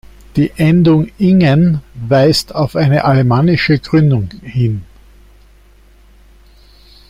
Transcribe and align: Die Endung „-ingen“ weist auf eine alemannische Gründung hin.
Die 0.35 0.51
Endung 0.57 1.11
„-ingen“ 1.19 1.77
weist 1.93 2.55
auf 2.55 2.75
eine 2.75 3.03
alemannische 3.05 3.77
Gründung 3.77 4.29
hin. 4.41 4.81